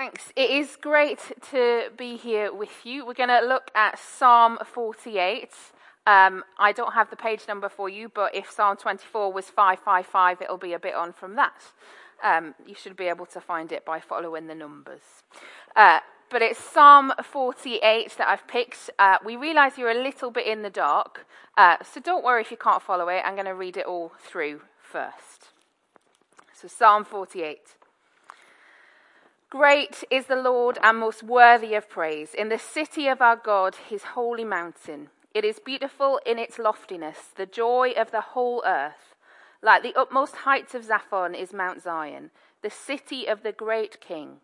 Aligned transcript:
Thanks. 0.00 0.32
It 0.34 0.48
is 0.48 0.78
great 0.80 1.18
to 1.50 1.90
be 1.94 2.16
here 2.16 2.54
with 2.54 2.86
you. 2.86 3.04
We're 3.04 3.12
going 3.12 3.28
to 3.28 3.46
look 3.46 3.70
at 3.74 3.98
Psalm 3.98 4.56
48. 4.64 5.50
Um, 6.06 6.42
I 6.58 6.72
don't 6.72 6.94
have 6.94 7.10
the 7.10 7.16
page 7.16 7.42
number 7.46 7.68
for 7.68 7.86
you, 7.90 8.08
but 8.08 8.34
if 8.34 8.50
Psalm 8.50 8.78
24 8.78 9.30
was 9.30 9.50
555, 9.50 10.40
it'll 10.40 10.56
be 10.56 10.72
a 10.72 10.78
bit 10.78 10.94
on 10.94 11.12
from 11.12 11.36
that. 11.36 11.60
Um, 12.24 12.54
you 12.66 12.74
should 12.74 12.96
be 12.96 13.08
able 13.08 13.26
to 13.26 13.42
find 13.42 13.72
it 13.72 13.84
by 13.84 14.00
following 14.00 14.46
the 14.46 14.54
numbers. 14.54 15.02
Uh, 15.76 16.00
but 16.30 16.40
it's 16.40 16.58
Psalm 16.58 17.12
48 17.22 18.14
that 18.16 18.26
I've 18.26 18.48
picked. 18.48 18.88
Uh, 18.98 19.18
we 19.22 19.36
realize 19.36 19.76
you're 19.76 19.90
a 19.90 20.02
little 20.02 20.30
bit 20.30 20.46
in 20.46 20.62
the 20.62 20.70
dark, 20.70 21.26
uh, 21.58 21.76
so 21.84 22.00
don't 22.00 22.24
worry 22.24 22.40
if 22.40 22.50
you 22.50 22.56
can't 22.56 22.80
follow 22.80 23.08
it. 23.08 23.20
I'm 23.22 23.34
going 23.34 23.44
to 23.44 23.54
read 23.54 23.76
it 23.76 23.84
all 23.84 24.12
through 24.18 24.62
first. 24.82 25.48
So, 26.54 26.68
Psalm 26.68 27.04
48. 27.04 27.76
Great 29.50 30.04
is 30.12 30.26
the 30.26 30.36
Lord 30.36 30.78
and 30.80 30.96
most 30.96 31.24
worthy 31.24 31.74
of 31.74 31.88
praise 31.88 32.34
in 32.34 32.50
the 32.50 32.58
city 32.58 33.08
of 33.08 33.20
our 33.20 33.34
God, 33.34 33.74
his 33.88 34.04
holy 34.14 34.44
mountain. 34.44 35.08
It 35.34 35.44
is 35.44 35.58
beautiful 35.58 36.20
in 36.24 36.38
its 36.38 36.56
loftiness, 36.56 37.32
the 37.34 37.46
joy 37.46 37.90
of 37.96 38.12
the 38.12 38.20
whole 38.20 38.62
earth. 38.64 39.16
Like 39.60 39.82
the 39.82 39.98
utmost 39.98 40.36
heights 40.36 40.72
of 40.76 40.86
Zaphon 40.86 41.36
is 41.36 41.52
Mount 41.52 41.82
Zion, 41.82 42.30
the 42.62 42.70
city 42.70 43.26
of 43.26 43.42
the 43.42 43.50
great 43.50 44.00
king. 44.00 44.36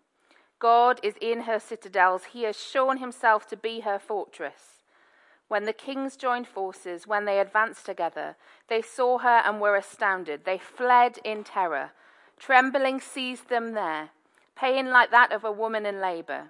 God 0.59 0.99
is 1.05 1.15
in 1.21 1.43
her 1.43 1.61
citadels. 1.61 2.25
He 2.33 2.43
has 2.43 2.61
shown 2.61 2.97
himself 2.97 3.47
to 3.51 3.57
be 3.57 3.81
her 3.81 4.01
fortress. 4.01 4.83
When 5.47 5.67
the 5.67 5.73
kings 5.73 6.17
joined 6.17 6.49
forces, 6.49 7.07
when 7.07 7.27
they 7.27 7.39
advanced 7.39 7.87
together, 7.87 8.35
they 8.69 8.83
saw 8.83 9.19
her 9.19 9.41
and 9.45 9.61
were 9.61 9.77
astounded. 9.77 10.45
They 10.45 10.59
fled 10.59 11.21
in 11.23 11.45
terror. 11.45 11.93
Trembling 12.41 13.01
seized 13.01 13.49
them 13.49 13.73
there 13.73 14.11
pain 14.57 14.91
like 14.91 15.11
that 15.11 15.33
of 15.33 15.45
a 15.45 15.53
woman 15.53 15.87
in 15.87 16.01
labor. 16.01 16.49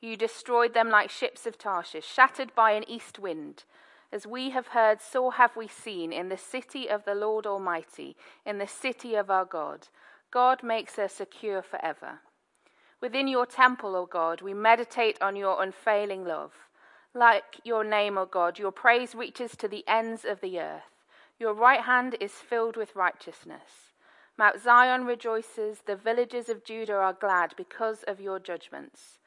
You 0.00 0.16
destroyed 0.16 0.74
them 0.74 0.90
like 0.90 1.10
ships 1.10 1.46
of 1.46 1.58
Tarshish, 1.58 2.06
shattered 2.06 2.54
by 2.54 2.72
an 2.72 2.88
east 2.88 3.18
wind. 3.18 3.64
As 4.12 4.26
we 4.26 4.50
have 4.50 4.68
heard, 4.68 5.00
so 5.00 5.30
have 5.30 5.56
we 5.56 5.68
seen 5.68 6.12
in 6.12 6.28
the 6.28 6.36
city 6.36 6.88
of 6.88 7.04
the 7.04 7.14
Lord 7.14 7.46
Almighty, 7.46 8.16
in 8.44 8.58
the 8.58 8.66
city 8.66 9.14
of 9.14 9.30
our 9.30 9.44
God. 9.44 9.88
God 10.30 10.62
makes 10.62 10.96
her 10.96 11.08
secure 11.08 11.62
forever. 11.62 12.20
Within 13.00 13.28
your 13.28 13.46
temple, 13.46 13.94
O 13.96 14.06
God, 14.06 14.42
we 14.42 14.54
meditate 14.54 15.20
on 15.20 15.36
your 15.36 15.62
unfailing 15.62 16.24
love. 16.24 16.52
Like 17.14 17.60
your 17.64 17.84
name, 17.84 18.16
O 18.16 18.26
God, 18.26 18.58
your 18.58 18.72
praise 18.72 19.14
reaches 19.14 19.56
to 19.56 19.68
the 19.68 19.84
ends 19.86 20.24
of 20.24 20.40
the 20.40 20.58
earth. 20.58 20.82
Your 21.38 21.52
right 21.52 21.80
hand 21.80 22.16
is 22.20 22.32
filled 22.32 22.76
with 22.76 22.96
righteousness. 22.96 23.91
Mount 24.38 24.60
Zion 24.62 25.04
rejoices, 25.04 25.82
the 25.86 25.96
villages 25.96 26.48
of 26.48 26.64
Judah 26.64 26.94
are 26.94 27.12
glad 27.12 27.54
because 27.56 28.02
of 28.04 28.20
your 28.20 28.38
judgments. 28.38 29.18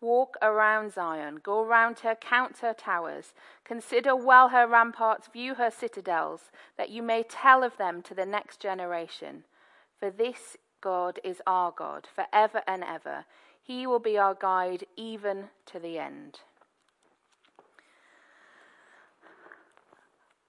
Walk 0.00 0.36
around 0.42 0.92
Zion, 0.92 1.40
go 1.42 1.64
round 1.64 2.00
her, 2.00 2.14
count 2.14 2.58
her 2.58 2.74
towers, 2.74 3.32
consider 3.64 4.14
well 4.14 4.48
her 4.48 4.66
ramparts, 4.66 5.28
view 5.28 5.54
her 5.54 5.70
citadels, 5.70 6.50
that 6.76 6.90
you 6.90 7.02
may 7.02 7.22
tell 7.22 7.62
of 7.62 7.76
them 7.76 8.02
to 8.02 8.14
the 8.14 8.26
next 8.26 8.60
generation. 8.60 9.44
For 9.98 10.10
this 10.10 10.56
God 10.82 11.18
is 11.24 11.40
our 11.46 11.72
God, 11.72 12.06
for 12.14 12.26
ever 12.32 12.62
and 12.66 12.84
ever. 12.84 13.24
He 13.62 13.86
will 13.86 13.98
be 13.98 14.18
our 14.18 14.34
guide 14.34 14.86
even 14.96 15.48
to 15.66 15.78
the 15.78 15.98
end. 15.98 16.40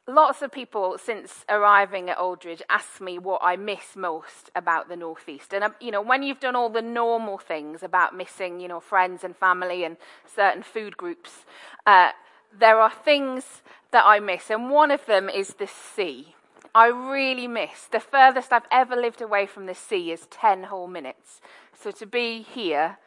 Lots 0.09 0.41
of 0.41 0.53
people 0.53 0.97
since 0.97 1.43
arriving 1.49 2.09
at 2.09 2.17
Aldridge 2.17 2.61
ask 2.69 3.01
me 3.01 3.19
what 3.19 3.41
I 3.43 3.57
miss 3.57 3.97
most 3.97 4.49
about 4.55 4.87
the 4.87 4.95
Northeast. 4.95 5.53
And, 5.53 5.65
um, 5.65 5.75
you 5.81 5.91
know, 5.91 6.01
when 6.01 6.23
you've 6.23 6.39
done 6.39 6.55
all 6.55 6.69
the 6.69 6.81
normal 6.81 7.37
things 7.37 7.83
about 7.83 8.15
missing, 8.15 8.61
you 8.61 8.69
know, 8.69 8.79
friends 8.79 9.25
and 9.25 9.35
family 9.35 9.83
and 9.83 9.97
certain 10.25 10.63
food 10.63 10.95
groups, 10.95 11.43
uh, 11.85 12.11
there 12.57 12.79
are 12.79 12.89
things 12.89 13.61
that 13.91 14.05
I 14.05 14.21
miss. 14.21 14.49
And 14.49 14.69
one 14.69 14.91
of 14.91 15.05
them 15.07 15.27
is 15.27 15.55
the 15.55 15.67
sea. 15.67 16.35
I 16.73 16.87
really 16.87 17.47
miss. 17.49 17.87
The 17.91 17.99
furthest 17.99 18.53
I've 18.53 18.67
ever 18.71 18.95
lived 18.95 19.21
away 19.21 19.45
from 19.45 19.65
the 19.65 19.75
sea 19.75 20.13
is 20.13 20.25
10 20.27 20.63
whole 20.63 20.87
minutes. 20.87 21.41
So 21.73 21.91
to 21.91 22.05
be 22.05 22.43
here 22.43 22.97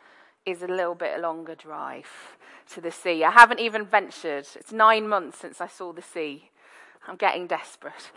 is 0.44 0.62
a 0.62 0.68
little 0.68 0.94
bit 0.94 1.18
longer 1.18 1.54
drive 1.54 2.36
to 2.74 2.82
the 2.82 2.90
sea. 2.90 3.24
I 3.24 3.30
haven't 3.30 3.60
even 3.60 3.86
ventured. 3.86 4.48
It's 4.54 4.70
nine 4.70 5.08
months 5.08 5.38
since 5.38 5.62
I 5.62 5.66
saw 5.66 5.94
the 5.94 6.02
sea. 6.02 6.50
I'm 7.06 7.16
getting 7.16 7.46
desperate. 7.46 8.10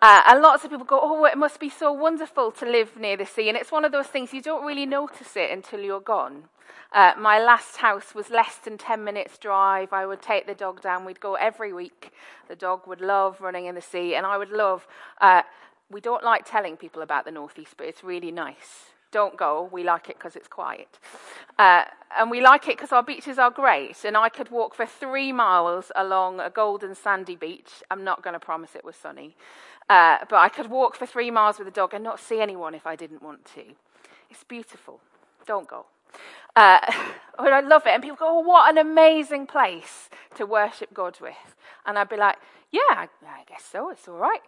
Uh, 0.00 0.22
and 0.28 0.40
lots 0.40 0.64
of 0.64 0.70
people 0.70 0.84
go, 0.84 1.00
Oh, 1.02 1.24
it 1.24 1.36
must 1.36 1.58
be 1.58 1.68
so 1.68 1.92
wonderful 1.92 2.52
to 2.52 2.66
live 2.66 2.96
near 2.96 3.16
the 3.16 3.26
sea. 3.26 3.48
And 3.48 3.58
it's 3.58 3.72
one 3.72 3.84
of 3.84 3.92
those 3.92 4.06
things 4.06 4.32
you 4.32 4.42
don't 4.42 4.64
really 4.64 4.86
notice 4.86 5.36
it 5.36 5.50
until 5.50 5.80
you're 5.80 6.00
gone. 6.00 6.44
Uh, 6.92 7.12
my 7.18 7.38
last 7.38 7.76
house 7.76 8.14
was 8.14 8.30
less 8.30 8.56
than 8.56 8.78
10 8.78 9.04
minutes' 9.04 9.36
drive. 9.38 9.92
I 9.92 10.06
would 10.06 10.22
take 10.22 10.46
the 10.46 10.54
dog 10.54 10.80
down. 10.80 11.04
We'd 11.04 11.20
go 11.20 11.34
every 11.34 11.72
week. 11.72 12.12
The 12.48 12.56
dog 12.56 12.86
would 12.86 13.00
love 13.00 13.40
running 13.40 13.66
in 13.66 13.74
the 13.74 13.82
sea, 13.82 14.14
and 14.14 14.24
I 14.24 14.38
would 14.38 14.50
love. 14.50 14.86
Uh, 15.20 15.42
we 15.90 16.00
don't 16.00 16.24
like 16.24 16.44
telling 16.46 16.76
people 16.76 17.02
about 17.02 17.24
the 17.24 17.30
Northeast, 17.30 17.74
but 17.76 17.86
it's 17.86 18.02
really 18.02 18.30
nice. 18.30 18.92
Don't 19.10 19.36
go. 19.36 19.68
We 19.72 19.84
like 19.84 20.10
it 20.10 20.18
because 20.18 20.36
it's 20.36 20.48
quiet. 20.48 20.98
Uh, 21.58 21.84
and 22.18 22.30
we 22.30 22.40
like 22.40 22.68
it 22.68 22.76
because 22.76 22.92
our 22.92 23.02
beaches 23.02 23.38
are 23.38 23.50
great. 23.50 24.04
And 24.04 24.16
I 24.16 24.28
could 24.28 24.50
walk 24.50 24.74
for 24.74 24.86
three 24.86 25.32
miles 25.32 25.90
along 25.96 26.40
a 26.40 26.50
golden 26.50 26.94
sandy 26.94 27.36
beach. 27.36 27.82
I'm 27.90 28.04
not 28.04 28.22
going 28.22 28.34
to 28.34 28.40
promise 28.40 28.74
it 28.74 28.84
was 28.84 28.96
sunny. 28.96 29.36
Uh, 29.88 30.18
but 30.28 30.36
I 30.36 30.48
could 30.48 30.70
walk 30.70 30.94
for 30.94 31.06
three 31.06 31.30
miles 31.30 31.58
with 31.58 31.68
a 31.68 31.70
dog 31.70 31.94
and 31.94 32.04
not 32.04 32.20
see 32.20 32.40
anyone 32.40 32.74
if 32.74 32.86
I 32.86 32.96
didn't 32.96 33.22
want 33.22 33.44
to. 33.54 33.62
It's 34.30 34.44
beautiful. 34.44 35.00
Don't 35.46 35.66
go. 35.66 35.86
Uh, 36.54 36.80
I 37.38 37.60
love 37.60 37.86
it. 37.86 37.90
And 37.90 38.02
people 38.02 38.16
go, 38.16 38.38
oh, 38.38 38.40
what 38.40 38.70
an 38.70 38.78
amazing 38.78 39.46
place 39.46 40.10
to 40.34 40.44
worship 40.44 40.92
God 40.92 41.18
with. 41.20 41.56
And 41.86 41.98
I'd 41.98 42.08
be 42.08 42.16
like, 42.16 42.36
yeah, 42.70 42.80
I, 42.90 43.08
I 43.26 43.44
guess 43.48 43.64
so. 43.64 43.90
It's 43.90 44.06
all 44.08 44.16
right. 44.16 44.40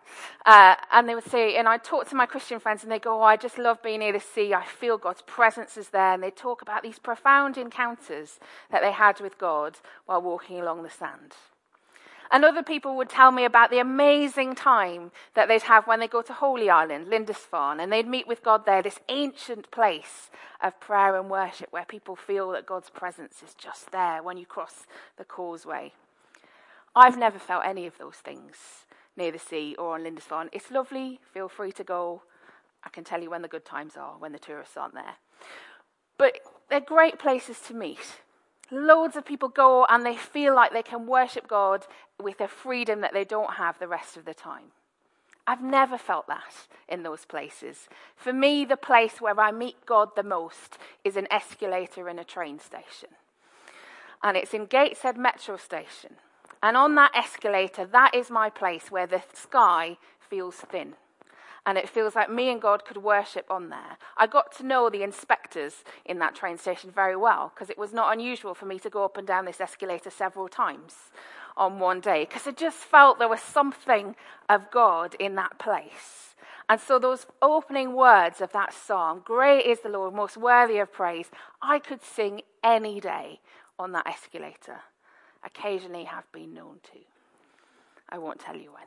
Uh, 0.44 0.74
and 0.92 1.08
they 1.08 1.14
would 1.14 1.24
say, 1.24 1.56
and 1.56 1.66
I 1.66 1.78
talk 1.78 2.08
to 2.10 2.14
my 2.14 2.26
Christian 2.26 2.60
friends, 2.60 2.82
and 2.82 2.92
they 2.92 2.98
go, 2.98 3.18
oh, 3.18 3.22
I 3.22 3.36
just 3.36 3.56
love 3.56 3.82
being 3.82 4.00
near 4.00 4.12
the 4.12 4.20
sea. 4.20 4.52
I 4.52 4.64
feel 4.66 4.98
God's 4.98 5.22
presence 5.22 5.78
is 5.78 5.88
there. 5.88 6.12
And 6.12 6.22
they 6.22 6.30
talk 6.30 6.60
about 6.60 6.82
these 6.82 6.98
profound 6.98 7.56
encounters 7.56 8.38
that 8.70 8.82
they 8.82 8.92
had 8.92 9.20
with 9.20 9.38
God 9.38 9.78
while 10.04 10.20
walking 10.20 10.60
along 10.60 10.82
the 10.82 10.90
sand. 10.90 11.34
And 12.30 12.44
other 12.44 12.62
people 12.62 12.96
would 12.96 13.08
tell 13.08 13.32
me 13.32 13.44
about 13.44 13.70
the 13.70 13.80
amazing 13.80 14.54
time 14.54 15.10
that 15.34 15.48
they'd 15.48 15.62
have 15.62 15.86
when 15.86 15.98
they 15.98 16.06
go 16.06 16.22
to 16.22 16.32
Holy 16.32 16.70
Island, 16.70 17.08
Lindisfarne, 17.08 17.80
and 17.80 17.90
they'd 17.90 18.06
meet 18.06 18.28
with 18.28 18.44
God 18.44 18.66
there, 18.66 18.82
this 18.82 19.00
ancient 19.08 19.70
place 19.72 20.30
of 20.62 20.78
prayer 20.78 21.18
and 21.18 21.28
worship 21.28 21.68
where 21.72 21.84
people 21.84 22.14
feel 22.14 22.52
that 22.52 22.66
God's 22.66 22.90
presence 22.90 23.42
is 23.42 23.54
just 23.54 23.90
there 23.90 24.22
when 24.22 24.36
you 24.36 24.46
cross 24.46 24.86
the 25.16 25.24
causeway. 25.24 25.92
I've 26.94 27.16
never 27.18 27.38
felt 27.38 27.64
any 27.64 27.86
of 27.86 27.98
those 27.98 28.16
things 28.16 28.56
near 29.16 29.30
the 29.30 29.38
sea 29.38 29.76
or 29.78 29.94
on 29.94 30.04
Lindisfarne. 30.04 30.48
It's 30.52 30.70
lovely, 30.70 31.20
feel 31.32 31.48
free 31.48 31.72
to 31.72 31.84
go. 31.84 32.22
I 32.84 32.88
can 32.88 33.04
tell 33.04 33.22
you 33.22 33.30
when 33.30 33.42
the 33.42 33.48
good 33.48 33.64
times 33.64 33.96
are, 33.96 34.14
when 34.18 34.32
the 34.32 34.38
tourists 34.38 34.76
aren't 34.76 34.94
there. 34.94 35.16
But 36.18 36.38
they're 36.68 36.80
great 36.80 37.18
places 37.18 37.60
to 37.68 37.74
meet. 37.74 38.20
Loads 38.70 39.16
of 39.16 39.24
people 39.24 39.48
go 39.48 39.86
and 39.88 40.04
they 40.04 40.16
feel 40.16 40.54
like 40.54 40.72
they 40.72 40.82
can 40.82 41.06
worship 41.06 41.48
God 41.48 41.86
with 42.20 42.40
a 42.40 42.48
freedom 42.48 43.00
that 43.00 43.12
they 43.12 43.24
don't 43.24 43.54
have 43.54 43.78
the 43.78 43.88
rest 43.88 44.16
of 44.16 44.24
the 44.24 44.34
time. 44.34 44.72
I've 45.46 45.62
never 45.62 45.98
felt 45.98 46.28
that 46.28 46.68
in 46.88 47.02
those 47.02 47.24
places. 47.24 47.88
For 48.14 48.32
me, 48.32 48.64
the 48.64 48.76
place 48.76 49.20
where 49.20 49.38
I 49.40 49.50
meet 49.50 49.84
God 49.86 50.10
the 50.14 50.22
most 50.22 50.78
is 51.04 51.16
an 51.16 51.26
escalator 51.30 52.08
in 52.08 52.18
a 52.18 52.24
train 52.24 52.60
station. 52.60 53.10
And 54.22 54.36
it's 54.36 54.54
in 54.54 54.66
Gateshead 54.66 55.16
Metro 55.16 55.56
Station. 55.56 56.16
And 56.62 56.76
on 56.76 56.94
that 56.96 57.12
escalator, 57.14 57.86
that 57.86 58.14
is 58.14 58.30
my 58.30 58.50
place 58.50 58.90
where 58.90 59.06
the 59.06 59.22
sky 59.32 59.96
feels 60.18 60.56
thin. 60.56 60.94
And 61.66 61.76
it 61.76 61.88
feels 61.88 62.14
like 62.14 62.30
me 62.30 62.50
and 62.50 62.60
God 62.60 62.84
could 62.84 62.98
worship 62.98 63.50
on 63.50 63.68
there. 63.68 63.98
I 64.16 64.26
got 64.26 64.52
to 64.56 64.66
know 64.66 64.88
the 64.88 65.02
inspectors 65.02 65.84
in 66.04 66.18
that 66.18 66.34
train 66.34 66.58
station 66.58 66.90
very 66.90 67.16
well 67.16 67.52
because 67.54 67.70
it 67.70 67.78
was 67.78 67.92
not 67.92 68.12
unusual 68.12 68.54
for 68.54 68.66
me 68.66 68.78
to 68.78 68.90
go 68.90 69.04
up 69.04 69.16
and 69.16 69.26
down 69.26 69.44
this 69.44 69.60
escalator 69.60 70.10
several 70.10 70.48
times 70.48 70.94
on 71.56 71.78
one 71.78 72.00
day 72.00 72.24
because 72.24 72.46
I 72.46 72.52
just 72.52 72.78
felt 72.78 73.18
there 73.18 73.28
was 73.28 73.40
something 73.40 74.16
of 74.48 74.70
God 74.70 75.14
in 75.18 75.34
that 75.34 75.58
place. 75.58 76.34
And 76.68 76.80
so, 76.80 76.98
those 76.98 77.26
opening 77.42 77.94
words 77.94 78.40
of 78.40 78.52
that 78.52 78.72
psalm, 78.72 79.22
Great 79.24 79.66
is 79.66 79.80
the 79.80 79.88
Lord, 79.88 80.14
most 80.14 80.36
worthy 80.36 80.78
of 80.78 80.92
praise, 80.92 81.28
I 81.60 81.80
could 81.80 82.02
sing 82.02 82.42
any 82.62 83.00
day 83.00 83.40
on 83.76 83.90
that 83.92 84.06
escalator 84.06 84.78
occasionally 85.44 86.04
have 86.04 86.30
been 86.32 86.54
known 86.54 86.80
to. 86.92 86.98
I 88.08 88.18
won't 88.18 88.40
tell 88.40 88.56
you 88.56 88.72
when. 88.72 88.84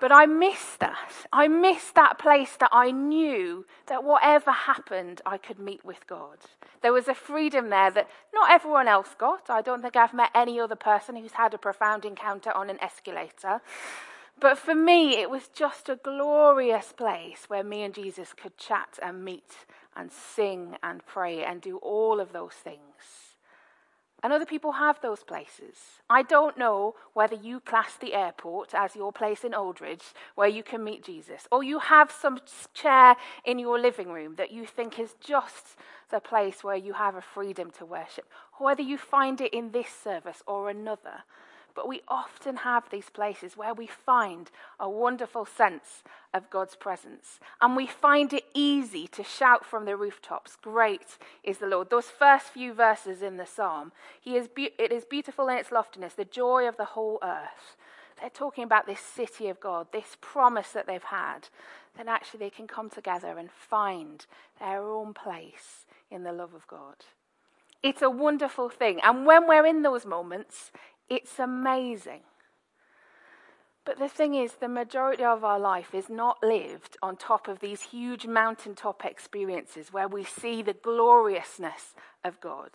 But 0.00 0.12
I 0.12 0.24
miss 0.24 0.76
that. 0.78 1.12
I 1.30 1.46
miss 1.46 1.90
that 1.92 2.18
place 2.18 2.56
that 2.56 2.70
I 2.72 2.90
knew 2.90 3.66
that 3.86 4.02
whatever 4.02 4.50
happened, 4.50 5.20
I 5.26 5.36
could 5.36 5.58
meet 5.58 5.84
with 5.84 6.06
God. 6.06 6.38
There 6.80 6.92
was 6.92 7.06
a 7.06 7.14
freedom 7.14 7.68
there 7.68 7.90
that 7.90 8.08
not 8.32 8.50
everyone 8.50 8.88
else 8.88 9.14
got. 9.18 9.50
I 9.50 9.60
don't 9.60 9.82
think 9.82 9.96
I've 9.96 10.14
met 10.14 10.30
any 10.34 10.58
other 10.58 10.74
person 10.74 11.16
who's 11.16 11.32
had 11.32 11.52
a 11.52 11.58
profound 11.58 12.06
encounter 12.06 12.50
on 12.56 12.70
an 12.70 12.82
escalator. 12.82 13.60
But 14.40 14.56
for 14.56 14.74
me, 14.74 15.18
it 15.18 15.28
was 15.28 15.48
just 15.48 15.90
a 15.90 15.96
glorious 15.96 16.92
place 16.96 17.44
where 17.48 17.62
me 17.62 17.82
and 17.82 17.94
Jesus 17.94 18.32
could 18.32 18.56
chat 18.56 18.98
and 19.02 19.22
meet 19.22 19.66
and 19.94 20.10
sing 20.10 20.76
and 20.82 21.04
pray 21.04 21.44
and 21.44 21.60
do 21.60 21.76
all 21.76 22.20
of 22.20 22.32
those 22.32 22.54
things. 22.54 23.29
And 24.22 24.32
other 24.32 24.44
people 24.44 24.72
have 24.72 25.00
those 25.00 25.22
places. 25.22 25.76
I 26.10 26.22
don't 26.22 26.58
know 26.58 26.94
whether 27.14 27.36
you 27.36 27.60
class 27.60 27.96
the 27.96 28.14
airport 28.14 28.74
as 28.74 28.94
your 28.94 29.12
place 29.12 29.44
in 29.44 29.54
Aldridge 29.54 30.04
where 30.34 30.48
you 30.48 30.62
can 30.62 30.84
meet 30.84 31.04
Jesus, 31.04 31.48
or 31.50 31.62
you 31.62 31.78
have 31.78 32.10
some 32.10 32.38
chair 32.74 33.16
in 33.44 33.58
your 33.58 33.78
living 33.78 34.10
room 34.10 34.34
that 34.36 34.50
you 34.50 34.66
think 34.66 34.98
is 34.98 35.14
just 35.20 35.76
the 36.10 36.20
place 36.20 36.62
where 36.62 36.76
you 36.76 36.92
have 36.92 37.14
a 37.14 37.22
freedom 37.22 37.70
to 37.78 37.84
worship, 37.86 38.26
or 38.58 38.66
whether 38.66 38.82
you 38.82 38.98
find 38.98 39.40
it 39.40 39.54
in 39.54 39.70
this 39.70 39.88
service 39.88 40.42
or 40.46 40.68
another. 40.68 41.24
But 41.74 41.88
we 41.88 42.02
often 42.08 42.56
have 42.56 42.90
these 42.90 43.10
places 43.10 43.56
where 43.56 43.74
we 43.74 43.86
find 43.86 44.50
a 44.78 44.88
wonderful 44.88 45.46
sense 45.46 46.02
of 46.34 46.50
God's 46.50 46.76
presence. 46.76 47.40
And 47.60 47.76
we 47.76 47.86
find 47.86 48.32
it 48.32 48.44
easy 48.54 49.06
to 49.08 49.24
shout 49.24 49.64
from 49.64 49.84
the 49.84 49.96
rooftops, 49.96 50.56
Great 50.56 51.18
is 51.42 51.58
the 51.58 51.66
Lord. 51.66 51.90
Those 51.90 52.10
first 52.10 52.46
few 52.46 52.72
verses 52.72 53.22
in 53.22 53.36
the 53.36 53.46
psalm, 53.46 53.92
he 54.20 54.36
is 54.36 54.48
be- 54.48 54.74
it 54.78 54.92
is 54.92 55.04
beautiful 55.04 55.48
in 55.48 55.58
its 55.58 55.72
loftiness, 55.72 56.14
the 56.14 56.24
joy 56.24 56.68
of 56.68 56.76
the 56.76 56.84
whole 56.86 57.18
earth. 57.22 57.76
They're 58.20 58.30
talking 58.30 58.64
about 58.64 58.86
this 58.86 59.00
city 59.00 59.48
of 59.48 59.60
God, 59.60 59.88
this 59.92 60.16
promise 60.20 60.72
that 60.72 60.86
they've 60.86 61.02
had. 61.02 61.48
Then 61.96 62.08
actually 62.08 62.40
they 62.40 62.50
can 62.50 62.66
come 62.66 62.90
together 62.90 63.38
and 63.38 63.50
find 63.50 64.26
their 64.58 64.82
own 64.82 65.14
place 65.14 65.86
in 66.10 66.22
the 66.22 66.32
love 66.32 66.54
of 66.54 66.66
God. 66.66 66.96
It's 67.82 68.02
a 68.02 68.10
wonderful 68.10 68.68
thing. 68.68 69.00
And 69.02 69.24
when 69.24 69.48
we're 69.48 69.64
in 69.64 69.82
those 69.82 70.04
moments, 70.04 70.70
it's 71.10 71.38
amazing. 71.38 72.20
But 73.84 73.98
the 73.98 74.08
thing 74.08 74.34
is, 74.34 74.54
the 74.54 74.68
majority 74.68 75.24
of 75.24 75.42
our 75.42 75.58
life 75.58 75.94
is 75.94 76.08
not 76.08 76.42
lived 76.42 76.96
on 77.02 77.16
top 77.16 77.48
of 77.48 77.58
these 77.60 77.82
huge 77.82 78.26
mountaintop 78.26 79.04
experiences 79.04 79.92
where 79.92 80.06
we 80.06 80.22
see 80.22 80.62
the 80.62 80.74
gloriousness 80.74 81.94
of 82.24 82.40
God. 82.40 82.70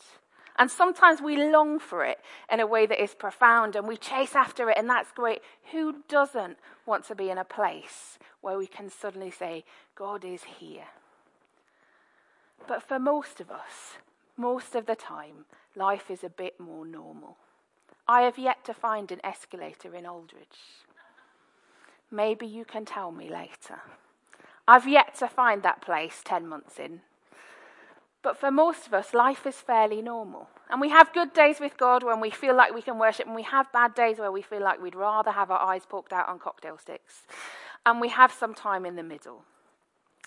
And 0.57 0.71
sometimes 0.71 1.21
we 1.21 1.51
long 1.51 1.79
for 1.79 2.03
it 2.03 2.19
in 2.51 2.59
a 2.59 2.67
way 2.67 2.85
that 2.85 3.01
is 3.01 3.13
profound 3.13 3.75
and 3.75 3.87
we 3.87 3.97
chase 3.97 4.35
after 4.35 4.69
it, 4.69 4.77
and 4.77 4.89
that's 4.89 5.11
great. 5.11 5.41
Who 5.71 6.03
doesn't 6.09 6.57
want 6.85 7.05
to 7.05 7.15
be 7.15 7.29
in 7.29 7.37
a 7.37 7.43
place 7.43 8.17
where 8.41 8.57
we 8.57 8.67
can 8.67 8.89
suddenly 8.89 9.31
say, 9.31 9.63
God 9.95 10.25
is 10.25 10.43
here? 10.59 10.87
But 12.67 12.83
for 12.83 12.99
most 12.99 13.39
of 13.39 13.51
us, 13.51 13.97
most 14.37 14.75
of 14.75 14.85
the 14.85 14.95
time, 14.95 15.45
life 15.75 16.09
is 16.09 16.23
a 16.23 16.29
bit 16.29 16.59
more 16.59 16.85
normal. 16.85 17.37
I 18.07 18.21
have 18.21 18.37
yet 18.37 18.63
to 18.65 18.73
find 18.73 19.11
an 19.11 19.19
escalator 19.23 19.95
in 19.95 20.05
Aldridge. 20.05 20.83
Maybe 22.11 22.45
you 22.45 22.63
can 22.63 22.85
tell 22.85 23.11
me 23.11 23.29
later. 23.29 23.81
I've 24.67 24.87
yet 24.87 25.15
to 25.15 25.27
find 25.27 25.63
that 25.63 25.81
place 25.81 26.21
10 26.23 26.47
months 26.47 26.79
in. 26.79 27.01
But 28.21 28.37
for 28.37 28.51
most 28.51 28.87
of 28.87 28.93
us, 28.93 29.13
life 29.13 29.45
is 29.45 29.55
fairly 29.55 30.01
normal. 30.01 30.49
And 30.69 30.81
we 30.81 30.89
have 30.89 31.13
good 31.13 31.33
days 31.33 31.59
with 31.59 31.77
God 31.77 32.03
when 32.03 32.19
we 32.19 32.31
feel 32.31 32.55
like 32.55 32.73
we 32.73 32.81
can 32.81 32.97
worship, 32.97 33.27
and 33.27 33.35
we 33.35 33.43
have 33.43 33.71
bad 33.71 33.93
days 33.93 34.17
where 34.17 34.31
we 34.31 34.41
feel 34.41 34.61
like 34.61 34.81
we'd 34.81 34.95
rather 34.95 35.31
have 35.31 35.51
our 35.51 35.59
eyes 35.59 35.83
poked 35.87 36.11
out 36.11 36.27
on 36.27 36.39
cocktail 36.39 36.77
sticks. 36.77 37.23
And 37.85 38.01
we 38.01 38.09
have 38.09 38.31
some 38.31 38.55
time 38.55 38.85
in 38.85 38.95
the 38.95 39.03
middle. 39.03 39.43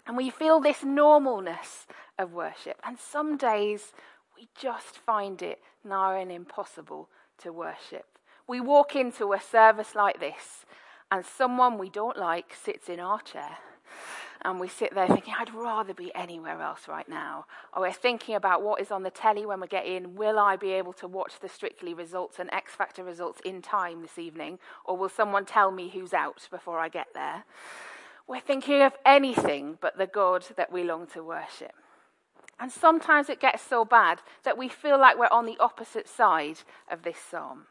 And 0.06 0.16
we 0.16 0.31
feel 0.31 0.60
this 0.60 0.78
normalness 0.78 1.86
of 2.19 2.32
worship. 2.32 2.81
And 2.84 2.98
some 2.98 3.36
days 3.36 3.92
we 4.36 4.48
just 4.56 4.96
find 4.98 5.42
it 5.42 5.60
nigh 5.84 6.19
and 6.19 6.31
impossible 6.31 7.08
to 7.38 7.52
worship. 7.52 8.06
We 8.46 8.61
walk 8.61 8.96
into 8.96 9.32
a 9.32 9.40
service 9.40 9.94
like 9.94 10.20
this, 10.20 10.64
and 11.11 11.25
someone 11.25 11.79
we 11.79 11.88
don't 11.88 12.17
like 12.17 12.55
sits 12.55 12.88
in 12.88 13.00
our 13.00 13.20
chair. 13.20 13.58
And 14.43 14.61
we 14.61 14.69
sit 14.69 14.94
there 14.94 15.08
thinking, 15.08 15.35
I'd 15.37 15.52
rather 15.52 15.93
be 15.93 16.14
anywhere 16.14 16.61
else 16.62 16.87
right 16.87 17.08
now. 17.08 17.46
Or 17.75 17.82
we're 17.82 17.93
thinking 17.93 18.37
about 18.37 18.62
what 18.62 18.81
is 18.81 18.93
on 18.93 19.02
the 19.02 19.11
telly 19.11 19.44
when 19.44 19.61
we 19.61 19.67
get 19.67 19.85
in. 19.85 20.14
Will 20.14 20.38
I 20.38 20.55
be 20.55 20.70
able 20.73 20.93
to 20.94 21.08
watch 21.08 21.40
the 21.40 21.49
Strictly 21.49 21.93
results 21.93 22.38
and 22.38 22.49
X 22.52 22.73
Factor 22.73 23.02
results 23.02 23.41
in 23.44 23.62
time 23.62 24.00
this 24.00 24.17
evening? 24.19 24.61
Or 24.84 24.96
will 24.96 25.08
someone 25.08 25.44
tell 25.44 25.73
me 25.73 25.88
who's 25.88 26.14
out 26.14 26.46
before 26.52 26.79
I 26.79 26.88
get 26.88 27.08
there? 27.14 27.44
We're 28.29 28.41
thinking 28.41 28.82
of 28.82 28.93
anything 29.05 29.79
but 29.81 29.99
the 29.99 30.06
God 30.06 30.46
that 30.56 30.70
we 30.70 30.84
long 30.84 31.08
to 31.08 31.25
worship. 31.25 31.73
And 32.60 32.72
sometimes 32.72 33.28
it 33.28 33.40
gets 33.40 33.62
so 33.62 33.84
bad 33.84 34.20
that 34.43 34.58
we 34.58 34.69
feel 34.69 34.99
like 34.99 35.19
we're 35.19 35.26
on 35.26 35.46
the 35.46 35.58
opposite 35.58 36.08
side 36.08 36.60
of 36.90 37.02
this 37.02 37.19
psalm. 37.19 37.66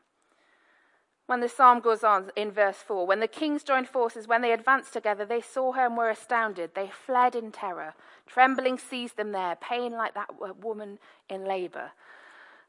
When 1.26 1.42
the 1.42 1.50
psalm 1.50 1.82
goes 1.82 2.06
on 2.06 2.32
in 2.38 2.52
verse 2.52 2.78
4, 2.78 3.06
when 3.06 3.20
the 3.20 3.28
kings 3.28 3.62
joined 3.64 3.90
forces, 3.90 4.30
when 4.30 4.42
they 4.42 4.54
advanced 4.54 4.94
together, 4.94 5.26
they 5.26 5.42
saw 5.42 5.74
her 5.74 5.86
and 5.86 5.98
were 5.98 6.10
astounded. 6.10 6.72
They 6.74 6.90
fled 6.90 7.36
in 7.36 7.52
terror. 7.52 7.96
Trembling 8.26 8.78
seized 8.78 9.18
them 9.18 9.34
there, 9.34 9.58
pain 9.58 9.92
like 9.92 10.14
that 10.14 10.30
woman 10.64 11.00
in 11.30 11.44
labor. 11.44 11.92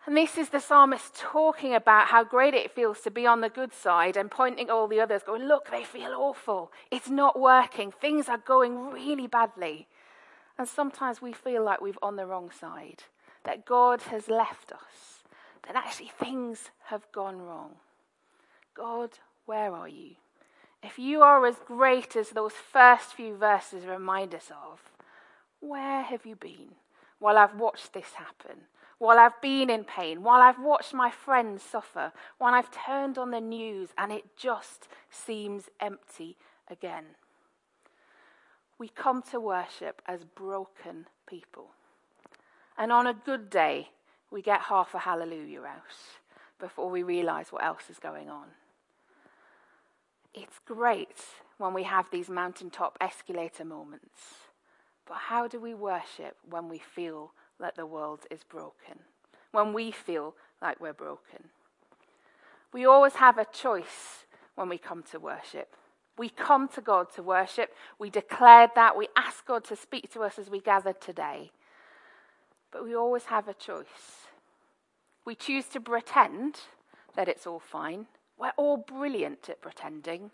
And 0.07 0.17
this 0.17 0.37
is 0.37 0.49
the 0.49 0.59
psalmist 0.59 1.15
talking 1.15 1.73
about 1.73 2.09
how 2.09 2.25
great 2.25 2.55
it 2.55 2.75
feels 2.75 3.01
to 3.03 3.13
be 3.13 3.27
on 3.27 3.43
the 3.43 3.49
good 3.49 3.73
side 3.73 4.17
and 4.17 4.29
pointing 4.29 4.71
all 4.71 4.89
the 4.89 5.01
others, 5.01 5.23
going, 5.23 5.45
Look, 5.45 5.71
they 5.71 5.85
feel 5.85 6.13
awful. 6.13 6.73
It's 6.91 7.11
not 7.11 7.39
working. 7.39 7.93
Things 7.93 8.29
are 8.29 8.39
going 8.39 8.91
really 8.91 9.29
badly. 9.29 9.87
And 10.59 10.67
sometimes 10.67 11.23
we 11.23 11.33
feel 11.33 11.63
like 11.63 11.81
we've 11.81 11.99
on 12.03 12.17
the 12.17 12.27
wrong 12.27 12.51
side, 12.51 13.05
that 13.45 13.65
God 13.65 14.03
has 14.03 14.29
left 14.29 14.73
us, 14.73 15.23
that 15.67 15.77
actually 15.77 16.11
things 16.19 16.71
have 16.87 17.11
gone 17.13 17.41
wrong. 17.41 17.77
God, 18.75 19.11
where 19.47 19.73
are 19.73 19.89
you? 19.89 20.17
If 20.83 20.99
you 20.99 21.23
are 21.23 21.47
as 21.47 21.57
great 21.65 22.17
as 22.17 22.31
those 22.31 22.53
first 22.53 23.15
few 23.15 23.37
verses 23.37 23.87
remind 23.87 24.35
us 24.35 24.51
of, 24.51 24.81
where 25.61 26.03
have 26.03 26.27
you 26.27 26.35
been 26.35 26.75
while 27.21 27.39
I've 27.39 27.59
watched 27.59 27.93
this 27.93 28.15
happen? 28.15 28.63
While 28.99 29.19
I've 29.19 29.41
been 29.41 29.71
in 29.71 29.85
pain, 29.85 30.25
while 30.25 30.41
I've 30.41 30.59
watched 30.59 30.93
my 30.93 31.11
friends 31.11 31.63
suffer, 31.63 32.13
while 32.39 32.55
I've 32.55 32.71
turned 32.71 33.17
on 33.17 33.31
the 33.31 33.41
news 33.41 33.91
and 33.97 34.11
it 34.11 34.37
just 34.37 34.89
seems 35.09 35.69
empty 35.81 36.37
again 36.69 37.05
we 38.79 38.89
come 38.89 39.23
to 39.31 39.41
worship 39.41 40.01
as 40.07 40.25
broken 40.25 41.07
people. 41.29 41.67
And 42.77 42.93
on 42.93 43.07
a 43.07 43.15
good 43.15 43.51
day, 43.51 43.89
we 44.31 44.43
get 44.43 44.61
half 44.63 44.95
a 44.95 44.99
hallelujah 44.99 45.63
out 45.63 45.97
before 46.61 46.91
we 46.91 47.03
realize 47.03 47.51
what 47.51 47.65
else 47.65 47.91
is 47.91 47.99
going 47.99 48.29
on. 48.29 48.47
It's 50.35 50.61
great 50.65 51.19
when 51.57 51.75
we 51.75 51.83
have 51.85 52.11
these 52.11 52.29
mountaintop 52.29 52.97
escalator 53.01 53.65
moments. 53.65 54.21
But 55.07 55.17
how 55.17 55.49
do 55.49 55.59
we 55.59 55.75
worship 55.75 56.37
when 56.49 56.69
we 56.69 56.79
feel 56.79 57.33
that 57.59 57.77
the 57.77 57.87
world 57.87 58.21
is 58.31 58.45
broken? 58.45 59.01
When 59.51 59.73
we 59.73 59.91
feel 59.91 60.35
like 60.61 60.81
we're 60.81 60.93
broken? 60.93 61.49
We 62.73 62.85
always 62.85 63.15
have 63.15 63.39
a 63.39 63.47
choice 63.47 64.27
when 64.55 64.69
we 64.69 64.77
come 64.77 65.03
to 65.11 65.19
worship. 65.19 65.75
We 66.19 66.29
come 66.29 66.69
to 66.69 66.81
God 66.81 67.13
to 67.15 67.23
worship. 67.23 67.75
We 67.99 68.11
declared 68.11 68.71
that. 68.75 68.97
We 68.97 69.09
ask 69.17 69.47
God 69.47 69.65
to 69.65 69.77
speak 69.77 70.13
to 70.13 70.23
us 70.23 70.39
as 70.39 70.51
we 70.51 70.61
gather 70.61 70.93
today. 70.93 71.53
But 72.71 72.85
we 72.85 72.95
always 72.95 73.27
have 73.27 73.49
a 73.49 73.55
choice. 73.55 74.27
We 75.25 75.35
choose 75.35 75.67
to 75.69 75.81
pretend 75.81 76.61
that 77.15 77.29
it's 77.29 77.47
all 77.47 77.61
fine. 77.61 78.07
We're 78.39 78.53
all 78.57 78.77
brilliant 78.77 79.49
at 79.49 79.61
pretending. 79.61 80.31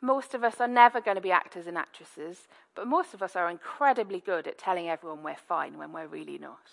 Most 0.00 0.34
of 0.34 0.44
us 0.44 0.60
are 0.60 0.68
never 0.68 1.00
going 1.00 1.14
to 1.14 1.22
be 1.22 1.32
actors 1.32 1.66
and 1.66 1.78
actresses, 1.78 2.48
but 2.74 2.86
most 2.86 3.14
of 3.14 3.22
us 3.22 3.36
are 3.36 3.50
incredibly 3.50 4.20
good 4.20 4.46
at 4.46 4.58
telling 4.58 4.88
everyone 4.88 5.22
we're 5.22 5.34
fine 5.34 5.78
when 5.78 5.92
we're 5.92 6.06
really 6.06 6.36
not. 6.36 6.68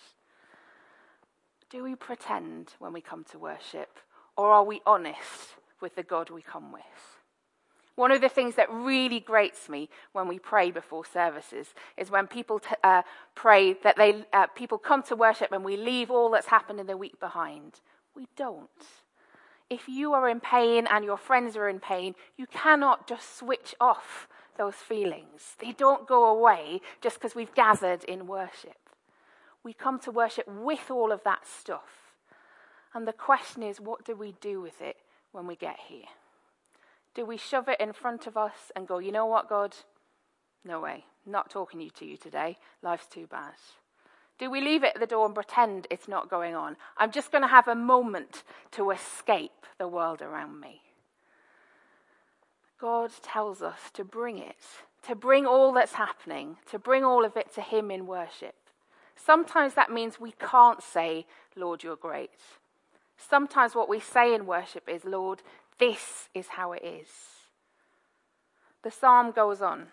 Do 1.69 1.83
we 1.83 1.95
pretend 1.95 2.73
when 2.79 2.91
we 2.91 2.99
come 2.99 3.23
to 3.31 3.39
worship, 3.39 3.99
or 4.35 4.51
are 4.51 4.65
we 4.65 4.81
honest 4.85 5.55
with 5.79 5.95
the 5.95 6.03
God 6.03 6.29
we 6.29 6.41
come 6.41 6.73
with? 6.73 7.20
One 8.01 8.11
of 8.11 8.21
the 8.21 8.29
things 8.29 8.55
that 8.55 8.67
really 8.71 9.19
grates 9.19 9.69
me 9.69 9.87
when 10.11 10.27
we 10.27 10.39
pray 10.39 10.71
before 10.71 11.05
services 11.05 11.67
is 11.97 12.09
when 12.09 12.25
people 12.25 12.57
t- 12.57 12.73
uh, 12.83 13.03
pray 13.35 13.73
that 13.73 13.95
they, 13.95 14.25
uh, 14.33 14.47
people 14.47 14.79
come 14.79 15.03
to 15.03 15.15
worship 15.15 15.51
and 15.51 15.63
we 15.63 15.77
leave 15.77 16.09
all 16.09 16.31
that's 16.31 16.47
happened 16.47 16.79
in 16.79 16.87
the 16.87 16.97
week 16.97 17.19
behind. 17.19 17.79
We 18.15 18.25
don't. 18.35 18.81
If 19.69 19.87
you 19.87 20.13
are 20.13 20.27
in 20.27 20.39
pain 20.39 20.87
and 20.89 21.05
your 21.05 21.15
friends 21.15 21.55
are 21.55 21.69
in 21.69 21.79
pain, 21.79 22.15
you 22.37 22.47
cannot 22.47 23.05
just 23.05 23.37
switch 23.37 23.75
off 23.79 24.27
those 24.57 24.73
feelings. 24.73 25.55
They 25.59 25.71
don't 25.71 26.07
go 26.07 26.25
away 26.25 26.81
just 27.01 27.17
because 27.17 27.35
we've 27.35 27.53
gathered 27.53 28.03
in 28.05 28.25
worship. 28.25 28.89
We 29.63 29.73
come 29.73 29.99
to 29.99 30.09
worship 30.09 30.47
with 30.47 30.89
all 30.89 31.11
of 31.11 31.23
that 31.23 31.45
stuff. 31.45 32.15
And 32.95 33.07
the 33.07 33.13
question 33.13 33.61
is, 33.61 33.79
what 33.79 34.03
do 34.03 34.15
we 34.15 34.33
do 34.41 34.59
with 34.59 34.81
it 34.81 34.97
when 35.33 35.45
we 35.45 35.55
get 35.55 35.77
here? 35.87 36.09
Do 37.13 37.25
we 37.25 37.37
shove 37.37 37.67
it 37.67 37.79
in 37.79 37.93
front 37.93 38.27
of 38.27 38.37
us 38.37 38.71
and 38.75 38.87
go, 38.87 38.99
you 38.99 39.11
know 39.11 39.25
what, 39.25 39.49
God? 39.49 39.75
No 40.63 40.79
way. 40.79 41.05
Not 41.25 41.49
talking 41.49 41.89
to 41.89 42.05
you 42.05 42.17
today. 42.17 42.57
Life's 42.81 43.07
too 43.07 43.27
bad. 43.27 43.53
Do 44.39 44.49
we 44.49 44.61
leave 44.61 44.83
it 44.83 44.93
at 44.95 44.99
the 44.99 45.05
door 45.05 45.25
and 45.25 45.35
pretend 45.35 45.87
it's 45.91 46.07
not 46.07 46.29
going 46.29 46.55
on? 46.55 46.75
I'm 46.97 47.11
just 47.11 47.31
going 47.31 47.43
to 47.43 47.47
have 47.47 47.67
a 47.67 47.75
moment 47.75 48.43
to 48.71 48.89
escape 48.91 49.67
the 49.77 49.87
world 49.87 50.21
around 50.21 50.59
me. 50.59 50.81
God 52.79 53.11
tells 53.21 53.61
us 53.61 53.91
to 53.93 54.03
bring 54.03 54.39
it, 54.39 54.55
to 55.03 55.13
bring 55.13 55.45
all 55.45 55.71
that's 55.71 55.93
happening, 55.93 56.57
to 56.71 56.79
bring 56.79 57.03
all 57.03 57.23
of 57.23 57.37
it 57.37 57.53
to 57.53 57.61
Him 57.61 57.91
in 57.91 58.07
worship. 58.07 58.55
Sometimes 59.15 59.75
that 59.75 59.91
means 59.91 60.19
we 60.19 60.33
can't 60.39 60.81
say, 60.81 61.27
Lord, 61.55 61.83
you're 61.83 61.95
great. 61.95 62.31
Sometimes 63.17 63.75
what 63.75 63.87
we 63.87 63.99
say 63.99 64.33
in 64.33 64.47
worship 64.47 64.89
is, 64.89 65.05
Lord, 65.05 65.43
this 65.79 66.29
is 66.33 66.49
how 66.49 66.73
it 66.73 66.83
is. 66.83 67.07
The 68.83 68.91
psalm 68.91 69.31
goes 69.31 69.61
on. 69.61 69.87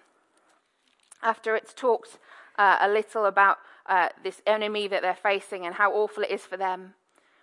After 1.22 1.56
it's 1.56 1.74
talked 1.74 2.18
uh, 2.58 2.78
a 2.80 2.88
little 2.88 3.26
about 3.26 3.58
uh, 3.86 4.08
this 4.22 4.40
enemy 4.46 4.88
that 4.88 5.02
they're 5.02 5.14
facing 5.14 5.66
and 5.66 5.74
how 5.74 5.92
awful 5.92 6.22
it 6.22 6.30
is 6.30 6.42
for 6.42 6.56
them, 6.56 6.94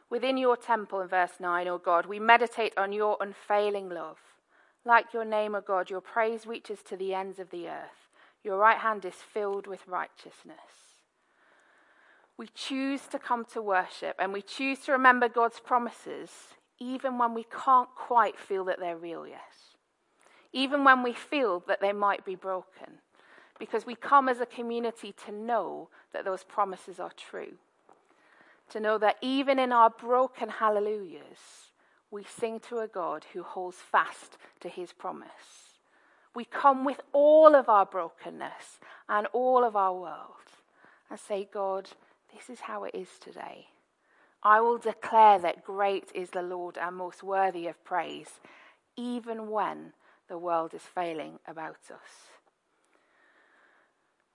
within 0.10 0.38
your 0.38 0.58
temple, 0.58 1.01
in 1.01 1.08
verse 1.08 1.39
9, 1.39 1.68
O 1.68 1.77
God, 1.77 2.06
we 2.06 2.20
meditate 2.20 2.74
on 2.77 2.94
your 2.94 3.18
unfailing 3.20 3.89
love. 3.89 4.18
Like 4.86 5.13
your 5.13 5.25
name, 5.25 5.56
O 5.56 5.62
God, 5.62 5.89
your 5.89 6.01
praise 6.01 6.46
reaches 6.46 6.82
to 6.84 6.96
the 6.96 7.13
ends 7.13 7.39
of 7.39 7.50
the 7.50 7.68
earth. 7.68 8.10
Your 8.44 8.58
right 8.58 8.77
hand 8.77 9.06
is 9.06 9.15
filled 9.15 9.65
with 9.68 9.88
righteousness. 9.88 10.96
We 12.38 12.48
choose 12.54 13.08
to 13.08 13.20
come 13.20 13.46
to 13.54 13.62
worship 13.62 14.15
and 14.20 14.34
we 14.34 14.42
choose 14.42 14.80
to 14.82 14.92
remember 14.92 15.30
God's 15.30 15.60
promises 15.60 16.30
even 16.79 17.17
when 17.17 17.34
we 17.34 17.46
can't 17.65 17.89
quite 17.96 18.38
feel 18.38 18.65
that 18.65 18.79
they're 18.79 18.98
real 18.98 19.27
yet. 19.27 19.39
Even 20.53 20.84
when 20.84 21.03
we 21.03 21.13
feel 21.13 21.63
that 21.67 21.82
they 21.82 21.94
might 21.94 22.25
be 22.25 22.36
broken. 22.36 23.00
Because 23.60 23.86
we 23.86 23.96
come 23.96 24.27
as 24.27 24.39
a 24.39 24.46
community 24.46 25.13
to 25.25 25.32
know 25.32 25.89
that 26.13 26.25
those 26.25 26.44
promises 26.44 27.00
are 27.00 27.12
true. 27.12 27.53
To 28.70 28.79
know 28.79 28.98
that 28.98 29.17
even 29.22 29.60
in 29.60 29.72
our 29.72 29.89
broken 29.89 30.50
hallelujahs, 30.50 31.72
we 32.12 32.24
sing 32.24 32.60
to 32.62 32.79
a 32.79 32.88
God 32.88 33.25
who 33.34 33.44
holds 33.44 33.77
fast 33.77 34.38
to 34.62 34.70
his 34.70 34.91
promise. 34.94 35.75
We 36.34 36.46
come 36.46 36.84
with 36.84 37.01
all 37.13 37.55
of 37.55 37.70
our 37.70 37.86
brokenness 37.86 38.79
and 39.08 39.27
all 39.27 39.63
of 39.63 39.75
our 39.75 39.94
world 39.94 40.36
and 41.10 41.20
say, 41.20 41.48
God, 41.51 41.89
this 42.34 42.50
is 42.50 42.62
how 42.62 42.84
it 42.84 42.94
is 42.94 43.08
today. 43.20 43.67
I 44.46 44.62
will 44.62 44.78
declare 44.78 45.40
that 45.40 45.64
great 45.64 46.12
is 46.14 46.30
the 46.30 46.44
Lord 46.44 46.78
and 46.78 46.96
most 46.96 47.24
worthy 47.24 47.66
of 47.66 47.84
praise, 47.84 48.40
even 48.96 49.50
when 49.50 49.94
the 50.30 50.38
world 50.38 50.75
is 50.75 50.84
failing 50.84 51.40
about 51.48 51.78
us. 51.92 52.30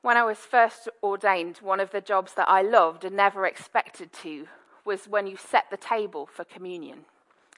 When 0.03 0.17
I 0.17 0.25
was 0.25 0.39
first 0.39 0.89
ordained, 1.01 1.59
one 1.59 1.79
of 1.79 1.93
the 1.93 2.01
jobs 2.01 2.35
that 2.35 2.49
I 2.49 2.61
loved 2.61 3.05
and 3.05 3.17
never 3.17 3.47
expected 3.47 4.13
to 4.15 4.49
was 4.85 5.07
when 5.07 5.29
you 5.29 5.37
set 5.37 5.67
the 5.71 5.77
table 5.77 6.27
for 6.27 6.43
communion. 6.43 7.05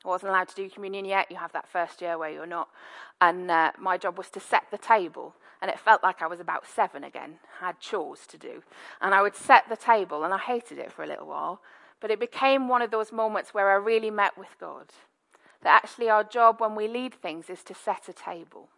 I 0.04 0.08
wasn't 0.08 0.30
allowed 0.30 0.48
to 0.48 0.56
do 0.56 0.68
communion 0.68 1.06
yet. 1.06 1.30
You 1.30 1.38
have 1.38 1.52
that 1.52 1.68
first 1.68 2.02
year 2.02 2.18
where 2.18 2.30
you're 2.30 2.44
not. 2.44 2.68
And 3.20 3.50
uh, 3.50 3.72
my 3.78 3.96
job 3.96 4.18
was 4.18 4.28
to 4.30 4.40
set 4.40 4.64
the 4.70 4.78
table 4.78 5.36
and 5.62 5.70
it 5.70 5.78
felt 5.78 6.02
like 6.02 6.20
I 6.20 6.26
was 6.26 6.40
about 6.40 6.66
seven 6.66 7.04
again, 7.04 7.38
I 7.60 7.66
had 7.66 7.78
chores 7.78 8.26
to 8.26 8.36
do. 8.36 8.64
And 9.00 9.14
I 9.14 9.22
would 9.22 9.36
set 9.36 9.68
the 9.68 9.76
table, 9.76 10.24
and 10.24 10.34
I 10.34 10.38
hated 10.38 10.76
it 10.76 10.92
for 10.92 11.04
a 11.04 11.06
little 11.06 11.28
while, 11.28 11.60
but 12.02 12.10
it 12.10 12.18
became 12.18 12.68
one 12.68 12.82
of 12.82 12.90
those 12.90 13.12
moments 13.12 13.54
where 13.54 13.70
I 13.70 13.76
really 13.76 14.10
met 14.10 14.36
with 14.36 14.58
God. 14.60 14.86
That 15.62 15.82
actually 15.84 16.10
our 16.10 16.24
job 16.24 16.60
when 16.60 16.74
we 16.74 16.88
lead 16.88 17.14
things 17.14 17.48
is 17.48 17.62
to 17.62 17.74
set 17.74 18.08
a 18.08 18.12
table, 18.12 18.68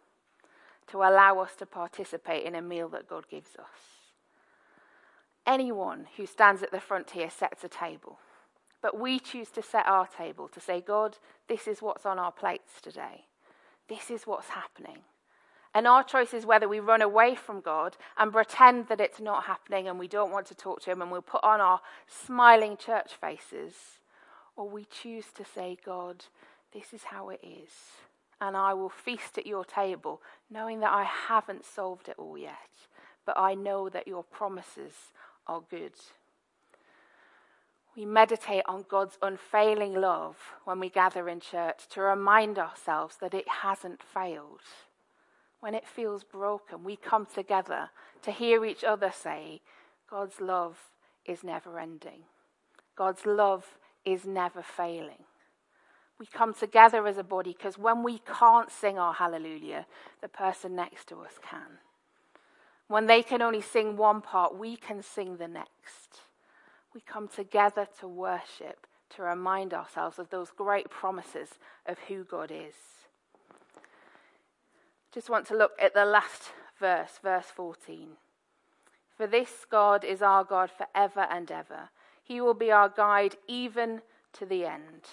to 0.87 0.97
allow 0.99 1.39
us 1.39 1.55
to 1.57 1.65
participate 1.65 2.45
in 2.45 2.53
a 2.53 2.61
meal 2.61 2.87
that 2.89 3.09
God 3.09 3.27
gives 3.27 3.55
us. 3.55 4.05
Anyone 5.47 6.05
who 6.15 6.27
stands 6.27 6.61
at 6.61 6.71
the 6.71 6.79
front 6.79 7.11
here 7.11 7.31
sets 7.31 7.63
a 7.63 7.67
table. 7.67 8.19
But 8.83 8.99
we 8.99 9.19
choose 9.19 9.49
to 9.51 9.63
set 9.63 9.87
our 9.87 10.05
table 10.05 10.47
to 10.49 10.59
say, 10.59 10.79
God, 10.79 11.17
this 11.49 11.67
is 11.67 11.81
what's 11.81 12.05
on 12.05 12.19
our 12.19 12.31
plates 12.31 12.73
today. 12.79 13.25
This 13.89 14.11
is 14.11 14.27
what's 14.27 14.49
happening. 14.49 14.99
And 15.75 15.85
our 15.87 16.03
choice 16.03 16.33
is 16.33 16.45
whether 16.45 16.69
we 16.69 16.79
run 16.79 17.01
away 17.01 17.35
from 17.35 17.59
God 17.59 17.97
and 18.17 18.31
pretend 18.31 18.87
that 18.87 19.01
it's 19.01 19.19
not 19.19 19.43
happening 19.43 19.89
and 19.89 19.99
we 19.99 20.07
don't 20.07 20.31
want 20.31 20.47
to 20.47 20.55
talk 20.55 20.81
to 20.83 20.91
Him 20.91 21.01
and 21.01 21.11
we'll 21.11 21.21
put 21.21 21.43
on 21.43 21.59
our 21.59 21.81
smiling 22.07 22.77
church 22.77 23.11
faces, 23.19 23.73
or 24.55 24.69
we 24.69 24.85
choose 24.85 25.25
to 25.35 25.43
say, 25.43 25.77
God, 25.85 26.23
this 26.73 26.93
is 26.93 27.03
how 27.03 27.27
it 27.27 27.41
is. 27.43 27.71
And 28.39 28.55
I 28.55 28.73
will 28.73 28.89
feast 28.89 29.37
at 29.37 29.45
your 29.45 29.65
table, 29.65 30.21
knowing 30.49 30.79
that 30.79 30.93
I 30.93 31.03
haven't 31.03 31.65
solved 31.65 32.07
it 32.07 32.15
all 32.17 32.37
yet, 32.37 32.55
but 33.25 33.37
I 33.37 33.53
know 33.53 33.89
that 33.89 34.07
your 34.07 34.23
promises 34.23 34.93
are 35.45 35.61
good. 35.69 35.93
We 37.97 38.05
meditate 38.05 38.63
on 38.65 38.85
God's 38.87 39.17
unfailing 39.21 39.99
love 39.99 40.37
when 40.63 40.79
we 40.79 40.89
gather 40.89 41.27
in 41.27 41.41
church 41.41 41.89
to 41.89 42.01
remind 42.01 42.57
ourselves 42.57 43.17
that 43.19 43.33
it 43.33 43.47
hasn't 43.61 44.01
failed 44.01 44.61
when 45.65 45.73
it 45.73 45.87
feels 45.87 46.23
broken, 46.23 46.83
we 46.83 46.95
come 46.95 47.25
together 47.25 47.89
to 48.21 48.29
hear 48.29 48.63
each 48.63 48.83
other 48.83 49.11
say, 49.11 49.61
God's 50.07 50.39
love 50.39 50.77
is 51.25 51.43
never 51.43 51.79
ending. 51.79 52.19
God's 52.95 53.25
love 53.25 53.65
is 54.05 54.25
never 54.25 54.61
failing. 54.61 55.23
We 56.19 56.27
come 56.27 56.53
together 56.53 57.07
as 57.07 57.17
a 57.17 57.23
body 57.23 57.55
because 57.57 57.79
when 57.79 58.03
we 58.03 58.19
can't 58.19 58.69
sing 58.71 58.99
our 58.99 59.15
hallelujah, 59.15 59.87
the 60.21 60.27
person 60.27 60.75
next 60.75 61.07
to 61.07 61.21
us 61.21 61.39
can. 61.41 61.79
When 62.87 63.07
they 63.07 63.23
can 63.23 63.41
only 63.41 63.61
sing 63.61 63.97
one 63.97 64.21
part, 64.21 64.55
we 64.55 64.75
can 64.75 65.01
sing 65.01 65.37
the 65.37 65.47
next. 65.47 66.21
We 66.93 67.01
come 67.01 67.27
together 67.27 67.87
to 68.01 68.07
worship, 68.07 68.85
to 69.15 69.23
remind 69.23 69.73
ourselves 69.73 70.19
of 70.19 70.29
those 70.29 70.51
great 70.51 70.91
promises 70.91 71.57
of 71.87 71.97
who 72.07 72.23
God 72.23 72.51
is 72.53 72.75
just 75.15 75.29
want 75.29 75.47
to 75.47 75.55
look 75.55 75.71
at 75.81 75.93
the 75.93 76.03
last 76.03 76.51
verse, 76.77 77.19
verse 77.23 77.45
14. 77.45 78.09
For 79.15 79.25
this 79.25 79.65
God 79.71 80.03
is 80.03 80.21
our 80.21 80.43
God 80.43 80.69
forever 80.69 81.25
and 81.31 81.49
ever. 81.49 81.89
He 82.21 82.41
will 82.41 82.53
be 82.53 82.69
our 82.69 82.89
guide 82.89 83.37
even 83.47 84.01
to 84.33 84.45
the 84.45 84.65
end. 84.65 85.07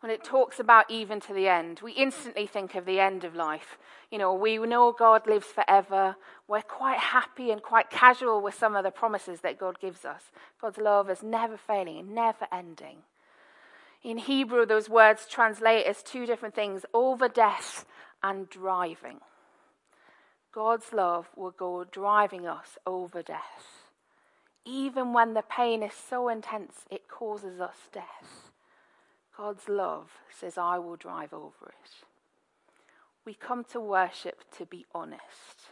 When 0.00 0.12
it 0.12 0.22
talks 0.22 0.60
about 0.60 0.90
even 0.90 1.18
to 1.20 1.32
the 1.32 1.48
end, 1.48 1.80
we 1.82 1.92
instantly 1.92 2.46
think 2.46 2.74
of 2.74 2.84
the 2.84 3.00
end 3.00 3.24
of 3.24 3.34
life. 3.34 3.78
You 4.10 4.18
know, 4.18 4.34
we 4.34 4.58
know 4.58 4.92
God 4.92 5.26
lives 5.26 5.46
forever. 5.46 6.16
We're 6.46 6.60
quite 6.60 6.98
happy 6.98 7.52
and 7.52 7.62
quite 7.62 7.88
casual 7.88 8.42
with 8.42 8.54
some 8.54 8.76
of 8.76 8.84
the 8.84 8.90
promises 8.90 9.40
that 9.40 9.58
God 9.58 9.80
gives 9.80 10.04
us. 10.04 10.24
God's 10.60 10.76
love 10.76 11.08
is 11.08 11.22
never 11.22 11.56
failing, 11.56 12.12
never 12.12 12.46
ending. 12.52 12.98
In 14.02 14.18
Hebrew, 14.18 14.66
those 14.66 14.88
words 14.88 15.26
translate 15.28 15.86
as 15.86 16.02
two 16.02 16.26
different 16.26 16.54
things 16.54 16.84
over 16.92 17.28
death 17.28 17.84
and 18.22 18.48
driving. 18.48 19.20
God's 20.52 20.92
love 20.92 21.28
will 21.36 21.52
go 21.52 21.84
driving 21.84 22.46
us 22.46 22.78
over 22.86 23.22
death. 23.22 23.86
Even 24.64 25.12
when 25.12 25.34
the 25.34 25.42
pain 25.42 25.82
is 25.82 25.94
so 25.94 26.28
intense 26.28 26.84
it 26.90 27.08
causes 27.08 27.60
us 27.60 27.76
death, 27.92 28.50
God's 29.36 29.68
love 29.68 30.10
says, 30.30 30.58
I 30.58 30.78
will 30.78 30.96
drive 30.96 31.32
over 31.32 31.68
it. 31.68 31.90
We 33.24 33.34
come 33.34 33.64
to 33.72 33.80
worship 33.80 34.40
to 34.58 34.66
be 34.66 34.84
honest. 34.94 35.70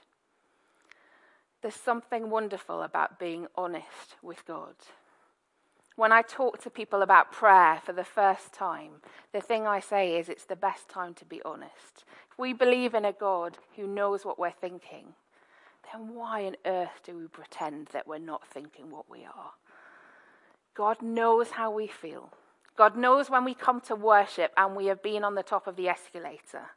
There's 1.62 1.74
something 1.74 2.30
wonderful 2.30 2.82
about 2.82 3.18
being 3.18 3.48
honest 3.54 4.16
with 4.22 4.46
God. 4.46 4.74
When 5.96 6.12
I 6.12 6.22
talk 6.22 6.62
to 6.62 6.70
people 6.70 7.02
about 7.02 7.32
prayer 7.32 7.80
for 7.84 7.92
the 7.92 8.04
first 8.04 8.52
time, 8.52 9.02
the 9.32 9.40
thing 9.40 9.66
I 9.66 9.80
say 9.80 10.18
is 10.18 10.28
it's 10.28 10.44
the 10.44 10.56
best 10.56 10.88
time 10.88 11.14
to 11.14 11.24
be 11.24 11.42
honest. 11.44 12.04
If 12.30 12.38
we 12.38 12.52
believe 12.52 12.94
in 12.94 13.04
a 13.04 13.12
God 13.12 13.58
who 13.76 13.86
knows 13.86 14.24
what 14.24 14.38
we're 14.38 14.50
thinking, 14.50 15.14
then 15.92 16.14
why 16.14 16.46
on 16.46 16.56
earth 16.64 17.00
do 17.04 17.18
we 17.18 17.26
pretend 17.26 17.88
that 17.88 18.06
we're 18.06 18.18
not 18.18 18.46
thinking 18.46 18.90
what 18.90 19.10
we 19.10 19.24
are? 19.24 19.52
God 20.74 21.02
knows 21.02 21.50
how 21.50 21.70
we 21.70 21.86
feel. 21.86 22.30
God 22.76 22.96
knows 22.96 23.28
when 23.28 23.44
we 23.44 23.52
come 23.52 23.80
to 23.82 23.94
worship 23.94 24.52
and 24.56 24.74
we 24.74 24.86
have 24.86 25.02
been 25.02 25.24
on 25.24 25.34
the 25.34 25.42
top 25.42 25.66
of 25.66 25.76
the 25.76 25.88
escalator. 25.88 26.70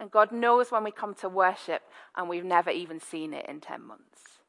And 0.00 0.10
God 0.10 0.32
knows 0.32 0.72
when 0.72 0.82
we 0.82 0.90
come 0.90 1.14
to 1.16 1.28
worship 1.28 1.82
and 2.16 2.28
we've 2.28 2.44
never 2.44 2.70
even 2.70 2.98
seen 2.98 3.32
it 3.32 3.46
in 3.48 3.60
10 3.60 3.86
months. 3.86 4.40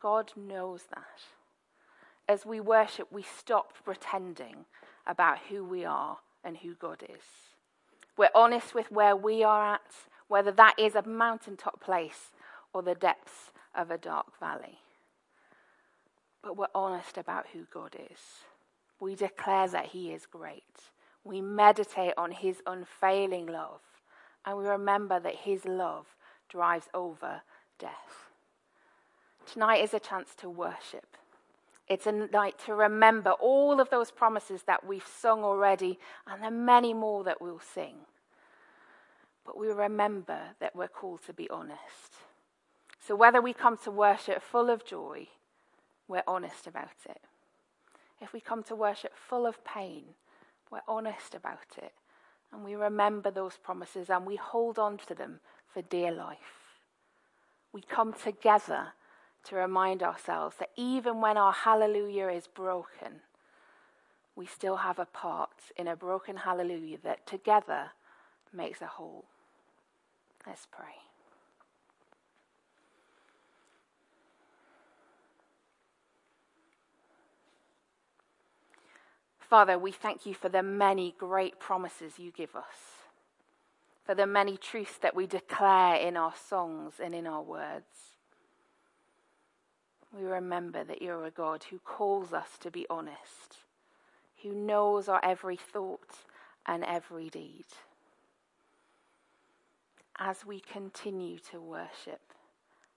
God 0.00 0.32
knows 0.36 0.84
that 0.94 1.20
as 2.32 2.46
we 2.46 2.60
worship, 2.60 3.12
we 3.12 3.22
stop 3.22 3.74
pretending 3.84 4.64
about 5.06 5.38
who 5.50 5.62
we 5.62 5.84
are 5.84 6.16
and 6.42 6.56
who 6.56 6.74
God 6.74 7.02
is. 7.08 7.24
We're 8.16 8.30
honest 8.34 8.74
with 8.74 8.90
where 8.90 9.14
we 9.14 9.44
are 9.44 9.74
at, 9.74 9.92
whether 10.28 10.50
that 10.52 10.74
is 10.78 10.94
a 10.94 11.06
mountaintop 11.06 11.80
place 11.80 12.32
or 12.72 12.82
the 12.82 12.94
depths 12.94 13.52
of 13.74 13.90
a 13.90 13.98
dark 13.98 14.38
valley. 14.40 14.78
But 16.42 16.56
we're 16.56 16.66
honest 16.74 17.18
about 17.18 17.46
who 17.52 17.66
God 17.72 17.94
is. 18.10 18.18
We 18.98 19.14
declare 19.14 19.68
that 19.68 19.86
He 19.86 20.10
is 20.10 20.26
great. 20.26 20.62
We 21.24 21.40
meditate 21.42 22.14
on 22.16 22.32
His 22.32 22.62
unfailing 22.66 23.46
love. 23.46 23.80
And 24.46 24.56
we 24.56 24.64
remember 24.64 25.20
that 25.20 25.36
His 25.36 25.64
love 25.66 26.06
drives 26.48 26.88
over 26.94 27.42
death. 27.78 28.30
Tonight 29.50 29.84
is 29.84 29.92
a 29.92 30.00
chance 30.00 30.34
to 30.36 30.48
worship 30.48 31.16
it's 31.92 32.06
a 32.06 32.12
night 32.12 32.58
to 32.64 32.74
remember 32.74 33.32
all 33.32 33.78
of 33.78 33.90
those 33.90 34.10
promises 34.10 34.62
that 34.62 34.86
we've 34.86 35.06
sung 35.06 35.44
already, 35.44 35.98
and 36.26 36.40
there 36.40 36.48
are 36.48 36.50
many 36.50 36.94
more 36.94 37.22
that 37.24 37.42
we'll 37.42 37.60
sing. 37.60 37.96
But 39.44 39.58
we 39.58 39.68
remember 39.68 40.38
that 40.58 40.74
we're 40.74 40.88
called 40.88 41.22
to 41.26 41.34
be 41.34 41.50
honest. 41.50 42.14
So 43.06 43.14
whether 43.14 43.42
we 43.42 43.52
come 43.52 43.76
to 43.84 43.90
worship 43.90 44.42
full 44.42 44.70
of 44.70 44.86
joy, 44.86 45.26
we're 46.08 46.22
honest 46.26 46.66
about 46.66 46.96
it. 47.08 47.20
If 48.22 48.32
we 48.32 48.40
come 48.40 48.62
to 48.64 48.74
worship 48.74 49.12
full 49.14 49.46
of 49.46 49.62
pain, 49.64 50.04
we're 50.70 50.80
honest 50.88 51.34
about 51.34 51.76
it. 51.76 51.92
And 52.52 52.64
we 52.64 52.74
remember 52.74 53.30
those 53.30 53.58
promises 53.58 54.08
and 54.08 54.24
we 54.24 54.36
hold 54.36 54.78
on 54.78 54.96
to 55.08 55.14
them 55.14 55.40
for 55.66 55.82
dear 55.82 56.12
life. 56.12 56.78
We 57.72 57.82
come 57.82 58.12
together 58.12 58.92
to 59.44 59.56
remind 59.56 60.02
ourselves 60.02 60.56
that 60.58 60.70
even 60.76 61.20
when 61.20 61.36
our 61.36 61.52
hallelujah 61.52 62.28
is 62.28 62.46
broken, 62.46 63.20
we 64.34 64.46
still 64.46 64.76
have 64.76 64.98
a 64.98 65.04
part 65.04 65.50
in 65.76 65.88
a 65.88 65.96
broken 65.96 66.36
hallelujah 66.38 66.98
that 67.02 67.26
together 67.26 67.90
makes 68.52 68.80
a 68.80 68.86
whole. 68.86 69.24
Let's 70.46 70.66
pray. 70.70 71.02
Father, 79.38 79.78
we 79.78 79.92
thank 79.92 80.24
you 80.24 80.32
for 80.32 80.48
the 80.48 80.62
many 80.62 81.14
great 81.18 81.60
promises 81.60 82.18
you 82.18 82.32
give 82.32 82.56
us, 82.56 83.02
for 84.02 84.14
the 84.14 84.26
many 84.26 84.56
truths 84.56 84.96
that 85.02 85.14
we 85.14 85.26
declare 85.26 85.96
in 85.96 86.16
our 86.16 86.32
songs 86.48 86.94
and 86.98 87.14
in 87.14 87.26
our 87.26 87.42
words. 87.42 88.11
We 90.14 90.24
remember 90.24 90.84
that 90.84 91.00
you're 91.00 91.24
a 91.24 91.30
God 91.30 91.64
who 91.70 91.78
calls 91.78 92.32
us 92.32 92.58
to 92.60 92.70
be 92.70 92.86
honest, 92.90 93.58
who 94.42 94.54
knows 94.54 95.08
our 95.08 95.20
every 95.24 95.56
thought 95.56 96.24
and 96.66 96.84
every 96.84 97.30
deed. 97.30 97.64
As 100.18 100.44
we 100.44 100.60
continue 100.60 101.38
to 101.50 101.60
worship, 101.60 102.20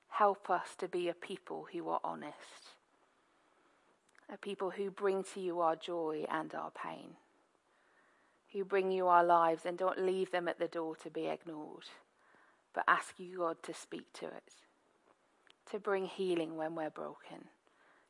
help 0.10 0.50
us 0.50 0.76
to 0.78 0.88
be 0.88 1.08
a 1.08 1.14
people 1.14 1.68
who 1.72 1.88
are 1.90 2.02
honest 2.04 2.76
a 4.32 4.38
people 4.38 4.72
who 4.72 4.90
bring 4.90 5.24
to 5.24 5.40
you 5.40 5.60
our 5.60 5.76
joy 5.76 6.26
and 6.30 6.54
our 6.56 6.72
pain, 6.72 7.16
who 8.54 8.64
bring 8.64 8.92
you 8.92 9.08
our 9.08 9.24
lives 9.24 9.66
and 9.66 9.78
don't 9.78 10.04
leave 10.04 10.32
them 10.32 10.48
at 10.48 10.60
the 10.60 10.68
door 10.68 10.96
to 10.96 11.10
be 11.10 11.28
ignored, 11.28 11.86
but 12.74 12.84
ask 12.88 13.20
you, 13.20 13.38
God, 13.38 13.62
to 13.64 13.74
speak 13.74 14.12
to 14.14 14.26
it, 14.26 14.54
to 15.72 15.80
bring 15.80 16.06
healing 16.06 16.56
when 16.56 16.76
we're 16.76 16.90
broken, 16.90 17.46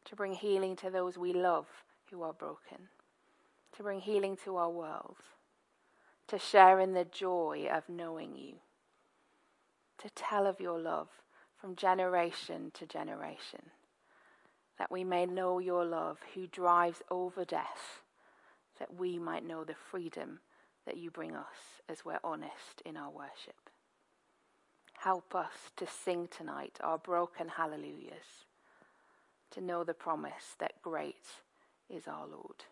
to 0.05 0.15
bring 0.15 0.33
healing 0.33 0.75
to 0.77 0.89
those 0.89 1.17
we 1.17 1.33
love 1.33 1.67
who 2.11 2.23
are 2.23 2.33
broken, 2.33 2.77
to 3.75 3.83
bring 3.83 3.99
healing 3.99 4.37
to 4.43 4.57
our 4.57 4.69
world, 4.69 5.17
to 6.27 6.39
share 6.39 6.79
in 6.79 6.93
the 6.93 7.05
joy 7.05 7.67
of 7.71 7.87
knowing 7.87 8.35
you, 8.35 8.55
to 9.97 10.09
tell 10.11 10.47
of 10.47 10.59
your 10.59 10.79
love 10.79 11.07
from 11.59 11.75
generation 11.75 12.71
to 12.73 12.85
generation 12.85 13.61
that 14.77 14.91
we 14.91 15.03
may 15.03 15.25
know 15.25 15.59
your 15.59 15.85
love, 15.85 16.17
who 16.33 16.47
drives 16.47 17.01
over 17.09 17.45
death, 17.45 18.01
that 18.79 18.93
we 18.95 19.17
might 19.17 19.45
know 19.45 19.63
the 19.63 19.75
freedom 19.89 20.39
that 20.85 20.97
you 20.97 21.09
bring 21.09 21.35
us 21.35 21.81
as 21.87 22.03
we're 22.03 22.19
honest 22.23 22.81
in 22.85 22.97
our 22.97 23.09
worship. 23.09 23.64
Help 25.05 25.35
us 25.35 25.69
to 25.75 25.85
sing 25.85 26.27
tonight 26.35 26.79
our 26.81 26.97
broken 26.97 27.47
hallelujahs, 27.47 28.47
to 29.51 29.61
know 29.61 29.83
the 29.83 29.93
promise 29.93 30.55
that 30.57 30.81
great 30.81 31.27
is 31.91 32.07
our 32.07 32.25
Lord. 32.25 32.63